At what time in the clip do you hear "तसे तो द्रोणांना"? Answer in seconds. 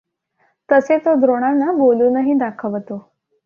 0.69-1.71